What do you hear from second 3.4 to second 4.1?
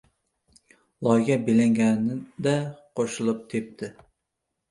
tepdi.